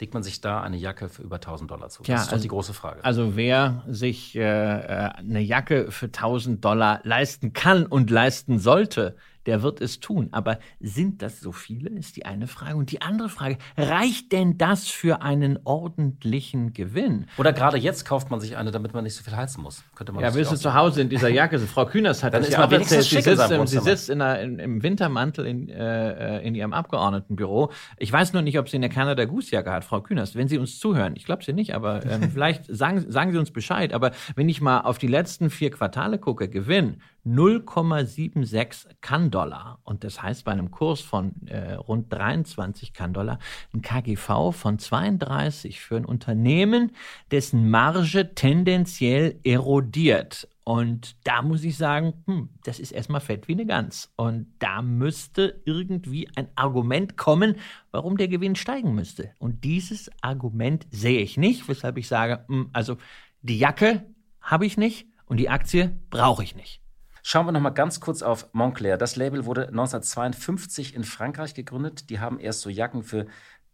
[0.00, 2.02] legt man sich da eine Jacke für über 1000 Dollar zu?
[2.02, 3.04] Das ja, ist doch also, die große Frage.
[3.04, 9.16] Also wer sich äh, äh eine Jacke für 1000 Dollar leisten kann und leisten sollte,
[9.46, 10.28] der wird es tun.
[10.32, 12.76] Aber sind das so viele, ist die eine Frage.
[12.76, 17.26] Und die andere Frage, reicht denn das für einen ordentlichen Gewinn?
[17.38, 19.82] Oder gerade jetzt kauft man sich eine, damit man nicht so viel heizen muss.
[19.94, 21.70] Könnte man ja, willst du zu Hause in dieser Jacke sind?
[21.70, 23.04] Frau Kühners hat Dann das ja auch erzählt.
[23.04, 27.72] Sie sitzt, im, sie sitzt in einer, in, im Wintermantel in, äh, in ihrem Abgeordnetenbüro.
[27.98, 30.34] Ich weiß nur nicht, ob sie eine Canada Goose Jacke hat, Frau Kühners.
[30.34, 33.50] Wenn Sie uns zuhören, ich glaube Sie nicht, aber ähm, vielleicht sagen, sagen Sie uns
[33.50, 33.92] Bescheid.
[33.92, 39.78] Aber wenn ich mal auf die letzten vier Quartale gucke, Gewinn 0,76 Kann-Dollar.
[39.84, 43.38] Und das heißt bei einem Kurs von äh, rund 23 Kann-Dollar
[43.74, 46.92] ein KGV von 32 für ein Unternehmen,
[47.30, 50.48] dessen Marge tendenziell erodiert.
[50.64, 54.12] Und da muss ich sagen, hm, das ist erstmal fett wie eine Gans.
[54.16, 57.56] Und da müsste irgendwie ein Argument kommen,
[57.90, 59.32] warum der Gewinn steigen müsste.
[59.38, 62.98] Und dieses Argument sehe ich nicht, weshalb ich sage, hm, also
[63.42, 64.04] die Jacke
[64.40, 66.80] habe ich nicht und die Aktie brauche ich nicht.
[67.22, 68.96] Schauen wir noch mal ganz kurz auf Montclair.
[68.96, 72.10] Das Label wurde 1952 in Frankreich gegründet.
[72.10, 73.26] Die haben erst so Jacken für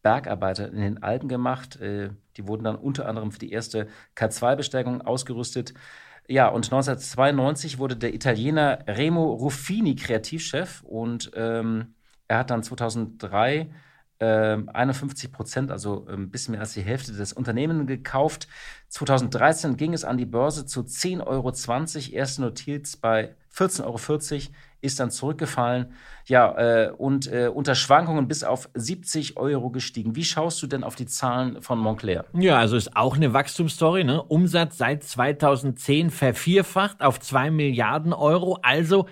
[0.02, 1.80] Bergarbeiter in den Alpen gemacht.
[1.80, 5.74] Äh, die wurden dann unter anderem für die erste K2-Besteigung ausgerüstet.
[6.28, 11.94] Ja, und 1992 wurde der Italiener Remo Ruffini Kreativchef und ähm,
[12.28, 13.68] er hat dann 2003
[14.18, 18.48] 51 ähm, Prozent, also ein bisschen mehr als die Hälfte des Unternehmens gekauft.
[18.88, 21.52] 2013 ging es an die Börse zu 10,20 Euro.
[22.16, 25.92] Erste notiert bei 14,40 Euro, ist dann zurückgefallen.
[26.24, 30.16] Ja, äh, und äh, unter Schwankungen bis auf 70 Euro gestiegen.
[30.16, 32.24] Wie schaust du denn auf die Zahlen von Montclair?
[32.33, 34.05] Ja, also ist auch eine Wachstumsstory.
[34.05, 34.22] Ne?
[34.22, 39.07] Umsatz seit 2010 vervierfacht auf 2 Milliarden Euro, also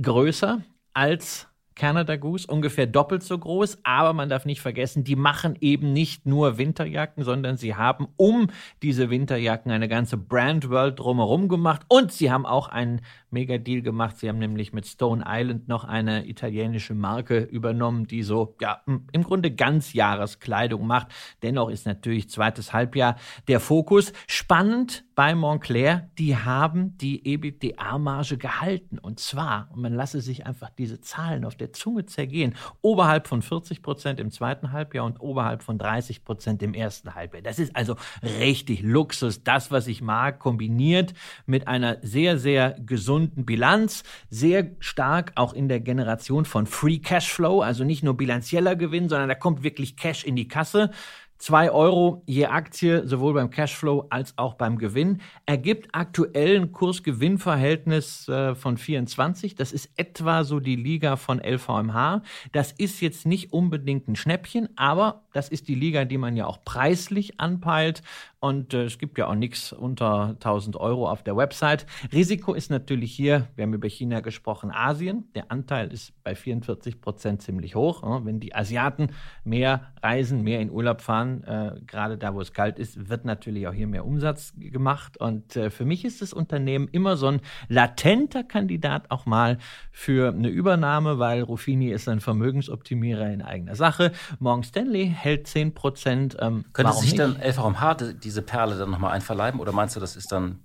[0.00, 0.62] größer
[0.94, 1.47] als
[1.78, 3.78] Canada Goose, ungefähr doppelt so groß.
[3.84, 8.48] Aber man darf nicht vergessen, die machen eben nicht nur Winterjacken, sondern sie haben um
[8.82, 11.82] diese Winterjacken eine ganze Brand World drumherum gemacht.
[11.88, 14.18] Und sie haben auch einen Mega-Deal gemacht.
[14.18, 19.22] Sie haben nämlich mit Stone Island noch eine italienische Marke übernommen, die so, ja, im
[19.22, 21.08] Grunde Ganzjahreskleidung macht.
[21.42, 24.12] Dennoch ist natürlich zweites Halbjahr der Fokus.
[24.26, 29.00] Spannend bei Montclair, die haben die EBITDA-Marge gehalten.
[29.00, 33.42] Und zwar, und man lasse sich einfach diese Zahlen auf der Zunge zergehen, oberhalb von
[33.42, 37.42] 40 Prozent im zweiten Halbjahr und oberhalb von 30 Prozent im ersten Halbjahr.
[37.42, 39.42] Das ist also richtig Luxus.
[39.42, 41.14] Das, was ich mag, kombiniert
[41.46, 47.60] mit einer sehr, sehr gesunden Bilanz, sehr stark auch in der Generation von Free Cashflow,
[47.60, 50.92] also nicht nur bilanzieller Gewinn, sondern da kommt wirklich Cash in die Kasse.
[51.38, 58.28] 2 Euro je Aktie, sowohl beim Cashflow als auch beim Gewinn, ergibt aktuell ein Kurs-Gewinn-Verhältnis
[58.28, 59.54] äh, von 24.
[59.54, 62.22] Das ist etwa so die Liga von LVMH.
[62.52, 66.46] Das ist jetzt nicht unbedingt ein Schnäppchen, aber das ist die Liga, die man ja
[66.46, 68.02] auch preislich anpeilt.
[68.40, 71.86] Und äh, es gibt ja auch nichts unter 1000 Euro auf der Website.
[72.12, 75.28] Risiko ist natürlich hier, wir haben über China gesprochen, Asien.
[75.34, 78.02] Der Anteil ist bei 44 Prozent ziemlich hoch.
[78.24, 79.10] Wenn die Asiaten
[79.44, 83.24] mehr reisen, mehr in Urlaub fahren, fahren, äh, gerade da, wo es kalt ist, wird
[83.24, 85.18] natürlich auch hier mehr Umsatz gemacht.
[85.18, 89.58] Und äh, für mich ist das Unternehmen immer so ein latenter Kandidat auch mal
[89.92, 94.12] für eine Übernahme, weil Ruffini ist ein Vermögensoptimierer in eigener Sache.
[94.38, 96.36] Morgan Stanley hält 10 Prozent.
[96.40, 97.18] Ähm, Könnte sich nicht?
[97.18, 100.60] dann LVMH diese Perle dann nochmal einverleiben oder meinst du, das ist dann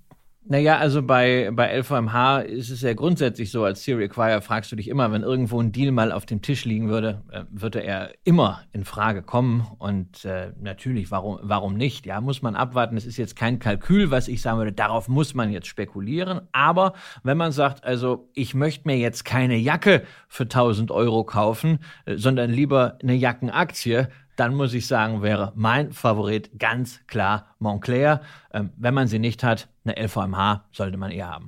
[0.46, 4.76] naja, also bei, bei LVMH ist es ja grundsätzlich so, als Serial Acquire fragst du
[4.76, 8.12] dich immer, wenn irgendwo ein Deal mal auf dem Tisch liegen würde, äh, würde er
[8.26, 9.66] immer in Frage kommen.
[9.80, 12.06] Und äh, natürlich, warum, warum nicht?
[12.06, 12.98] Ja, muss man abwarten.
[12.98, 16.42] Es ist jetzt kein Kalkül, was ich sagen würde, darauf muss man jetzt spekulieren.
[16.52, 21.80] Aber wenn man sagt, also ich möchte mir jetzt keine Jacke für 1000 Euro kaufen,
[22.06, 28.22] äh, sondern lieber eine Jackenaktie, dann muss ich sagen, wäre mein Favorit ganz klar Montclair.
[28.54, 31.48] Ähm, wenn man sie nicht hat, eine LVMH sollte man eher haben.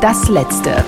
[0.00, 0.84] Das letzte.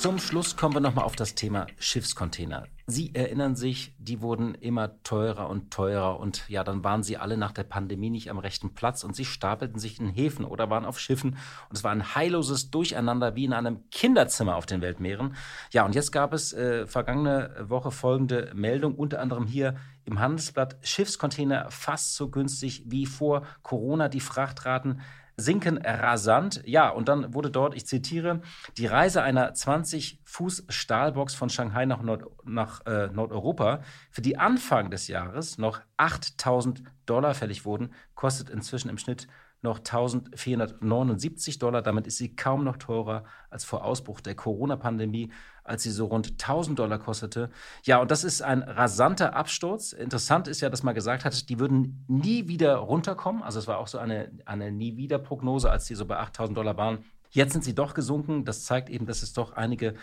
[0.00, 2.66] Zum Schluss kommen wir nochmal auf das Thema Schiffscontainer.
[2.86, 7.36] Sie erinnern sich, die wurden immer teurer und teurer und ja, dann waren sie alle
[7.36, 10.86] nach der Pandemie nicht am rechten Platz und sie stapelten sich in Häfen oder waren
[10.86, 11.32] auf Schiffen
[11.68, 15.36] und es war ein heilloses Durcheinander wie in einem Kinderzimmer auf den Weltmeeren.
[15.70, 20.78] Ja, und jetzt gab es äh, vergangene Woche folgende Meldung, unter anderem hier im Handelsblatt
[20.80, 24.08] Schiffscontainer fast so günstig wie vor Corona.
[24.08, 25.02] Die Frachtraten
[25.40, 26.62] sinken rasant.
[26.64, 28.40] Ja, und dann wurde dort, ich zitiere,
[28.76, 35.08] die Reise einer 20-Fuß-Stahlbox von Shanghai nach, Nord nach äh, Nordeuropa, für die Anfang des
[35.08, 39.26] Jahres noch 8000 Dollar fällig wurden, kostet inzwischen im Schnitt
[39.62, 41.82] noch 1479 Dollar.
[41.82, 45.30] Damit ist sie kaum noch teurer als vor Ausbruch der Corona-Pandemie
[45.70, 47.50] als sie so rund 1000 Dollar kostete.
[47.84, 49.92] Ja, und das ist ein rasanter Absturz.
[49.92, 53.42] Interessant ist ja, dass man gesagt hat, die würden nie wieder runterkommen.
[53.42, 57.04] Also es war auch so eine, eine Nie-Wieder-Prognose, als die so bei 8000 Dollar waren.
[57.30, 58.44] Jetzt sind sie doch gesunken.
[58.44, 59.94] Das zeigt eben, dass es doch einige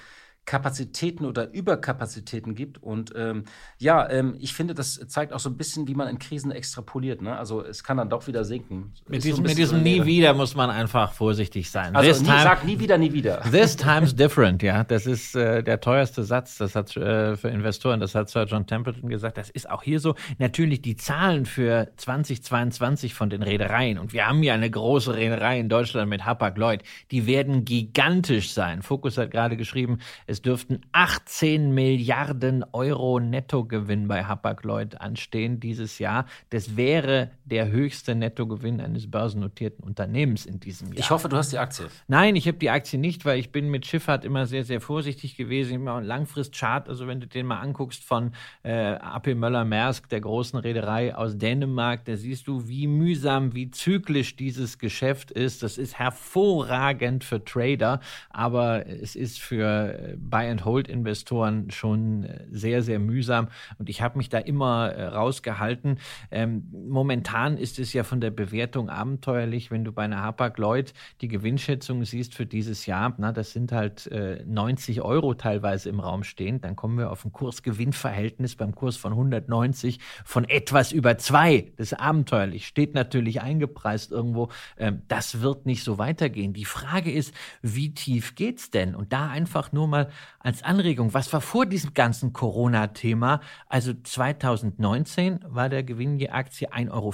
[0.48, 2.82] Kapazitäten oder Überkapazitäten gibt.
[2.82, 3.44] Und ähm,
[3.80, 7.22] ja, ähm, ich finde, das zeigt auch so ein bisschen, wie man in Krisen extrapoliert.
[7.22, 7.38] Ne?
[7.38, 8.94] Also es kann dann doch wieder sinken.
[9.10, 11.94] Mit diesem, so mit diesem Nie wieder muss man einfach vorsichtig sein.
[11.98, 13.42] Also nie, time, sag nie wieder, nie wieder.
[13.52, 14.86] This time's different, ja.
[14.86, 16.58] Das ist äh, der teuerste Satz.
[16.58, 19.38] Das hat äh, für Investoren, das hat Sir John Templeton gesagt.
[19.38, 20.16] Das ist auch hier so.
[20.38, 24.00] Natürlich die Zahlen für 2022 von den Reedereien.
[24.00, 26.84] Und wir haben ja eine große Reederei in Deutschland mit Hapag-Lloyd.
[27.12, 28.82] Die werden gigantisch sein.
[28.82, 35.98] Focus hat gerade geschrieben, es es dürften 18 Milliarden Euro Nettogewinn bei Hapag-Lloyd anstehen dieses
[35.98, 36.28] Jahr.
[36.52, 41.00] Das wäre der höchste Nettogewinn eines börsennotierten Unternehmens in diesem Jahr.
[41.00, 41.88] Ich hoffe, du hast die Aktie.
[42.08, 45.38] Nein, ich habe die Aktie nicht, weil ich bin mit Schifffahrt immer sehr, sehr vorsichtig
[45.38, 45.74] gewesen.
[45.74, 50.60] Immer ein Langfristchart, also wenn du den mal anguckst von äh, AP Möller-Maersk, der großen
[50.60, 55.64] Reederei aus Dänemark, da siehst du, wie mühsam, wie zyklisch dieses Geschäft ist.
[55.64, 63.00] Das ist hervorragend für Trader, aber es ist für äh, Buy-and-Hold-Investoren schon äh, sehr, sehr
[63.00, 63.50] mühsam.
[63.78, 66.00] Und ich habe mich da immer äh, rausgehalten.
[66.32, 71.28] Ähm, momentan ist es ja von der Bewertung abenteuerlich, wenn du bei einer Hapag-Lloyd die
[71.28, 73.14] Gewinnschätzung siehst für dieses Jahr.
[73.18, 76.62] Na, das sind halt äh, 90 Euro teilweise im Raum stehen.
[76.62, 81.72] Dann kommen wir auf ein Kurs-Gewinn-Verhältnis beim Kurs von 190 von etwas über zwei.
[81.78, 82.68] Das ist abenteuerlich.
[82.68, 84.50] Steht natürlich eingepreist irgendwo.
[84.78, 86.54] Ähm, das wird nicht so weitergehen.
[86.54, 88.96] Die Frage ist, wie tief geht's denn?
[88.96, 90.10] Und da einfach nur mal
[90.40, 93.42] als Anregung, was war vor diesem ganzen Corona-Thema?
[93.68, 97.12] Also 2019 war der Gewinn je Aktie 1,14 Euro,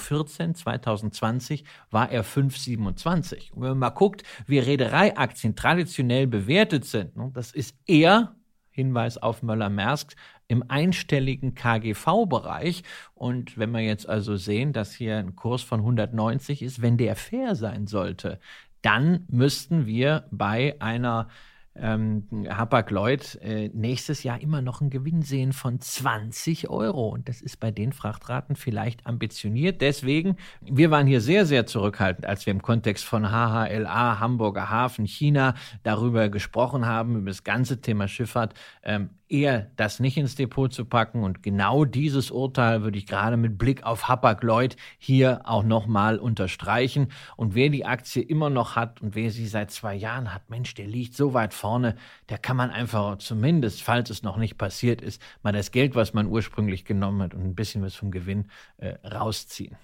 [0.54, 3.52] 2020 war er 5,27.
[3.54, 8.36] Und wenn man mal guckt, wie Reedereiaktien traditionell bewertet sind, ne, das ist eher
[8.74, 10.16] Hinweis auf Möller-Maersk,
[10.48, 12.84] im einstelligen KGV-Bereich.
[13.14, 17.16] Und wenn wir jetzt also sehen, dass hier ein Kurs von 190 ist, wenn der
[17.16, 18.40] fair sein sollte,
[18.82, 21.30] dann müssten wir bei einer
[21.76, 27.10] ähm, Hapag-Lloyd äh, nächstes Jahr immer noch einen Gewinn sehen von 20 Euro.
[27.10, 29.82] Und das ist bei den Frachtraten vielleicht ambitioniert.
[29.82, 35.06] Deswegen, wir waren hier sehr, sehr zurückhaltend, als wir im Kontext von HHLA, Hamburger Hafen,
[35.06, 38.54] China darüber gesprochen haben, über das ganze Thema Schifffahrt.
[38.84, 41.24] Ähm, eher das nicht ins Depot zu packen.
[41.24, 47.08] Und genau dieses Urteil würde ich gerade mit Blick auf Hapag-Lloyd hier auch nochmal unterstreichen.
[47.36, 50.76] Und wer die Aktie immer noch hat und wer sie seit zwei Jahren hat, Mensch,
[50.76, 51.96] der liegt so weit vorne,
[52.30, 56.14] der kann man einfach zumindest, falls es noch nicht passiert ist, mal das Geld, was
[56.14, 58.46] man ursprünglich genommen hat und ein bisschen was vom Gewinn
[58.78, 59.76] äh, rausziehen.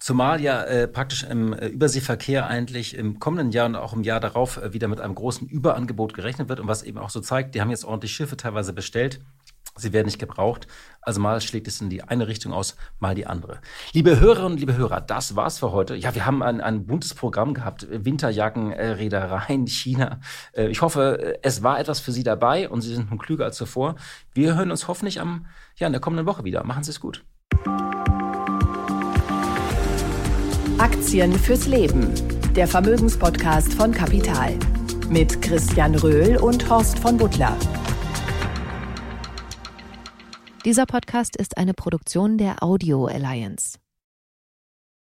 [0.00, 4.18] Zumal ja äh, praktisch im äh, Überseeverkehr eigentlich im kommenden Jahr und auch im Jahr
[4.18, 7.54] darauf äh, wieder mit einem großen Überangebot gerechnet wird und was eben auch so zeigt,
[7.54, 9.20] die haben jetzt ordentlich Schiffe teilweise bestellt.
[9.76, 10.66] Sie werden nicht gebraucht.
[11.02, 13.60] Also mal schlägt es in die eine Richtung aus, mal die andere.
[13.92, 15.94] Liebe Hörerinnen und liebe Hörer, das war's für heute.
[15.94, 17.86] Ja, wir haben ein, ein buntes Programm gehabt.
[17.90, 20.20] Winterjacken, äh, Reedereien, China.
[20.52, 23.44] Äh, ich hoffe, äh, es war etwas für Sie dabei und Sie sind nun klüger
[23.44, 23.96] als zuvor.
[24.32, 25.46] Wir hören uns hoffentlich am,
[25.76, 26.64] ja, in der kommenden Woche wieder.
[26.64, 27.22] Machen Sie es gut.
[30.80, 32.10] Aktien fürs Leben.
[32.56, 34.58] Der Vermögenspodcast von Kapital.
[35.10, 37.54] Mit Christian Röhl und Horst von Butler.
[40.64, 43.79] Dieser Podcast ist eine Produktion der Audio Alliance.